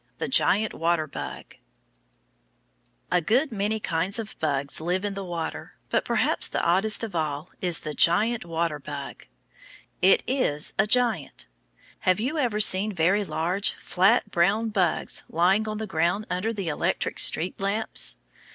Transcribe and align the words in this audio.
THE 0.17 0.27
GIANT 0.27 0.73
WATER 0.73 1.05
BUG 1.05 1.57
A 3.11 3.21
good 3.21 3.51
many 3.51 3.79
kinds 3.79 4.17
of 4.17 4.35
bugs 4.39 4.81
live 4.81 5.05
in 5.05 5.13
the 5.13 5.23
water, 5.23 5.75
but 5.89 6.05
perhaps 6.05 6.47
the 6.47 6.63
oddest 6.63 7.03
of 7.03 7.13
all 7.13 7.51
is 7.61 7.81
the 7.81 7.93
giant 7.93 8.43
water 8.43 8.79
bug. 8.79 9.27
It 10.01 10.23
is 10.25 10.73
a 10.79 10.87
giant! 10.87 11.45
Have 11.99 12.19
you 12.19 12.39
ever 12.39 12.59
seen 12.59 12.91
very 12.91 13.23
large, 13.23 13.73
flat 13.73 14.31
brown 14.31 14.69
bugs 14.69 15.23
lying 15.29 15.67
on 15.67 15.77
the 15.77 15.85
ground 15.85 16.25
under 16.31 16.51
the 16.51 16.67
electric 16.67 17.19
street 17.19 17.59
lamps? 17.59 18.17